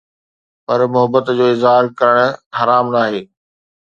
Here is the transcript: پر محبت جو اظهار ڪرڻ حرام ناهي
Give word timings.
پر 0.65 0.79
محبت 0.93 1.25
جو 1.37 1.45
اظهار 1.55 1.83
ڪرڻ 1.99 2.21
حرام 2.59 2.85
ناهي 2.95 3.21